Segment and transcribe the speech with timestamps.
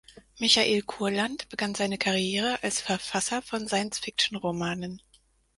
[0.39, 4.99] Michael Kurland begann seine Karriere als Verfasser von Science-Fiction-Romanen.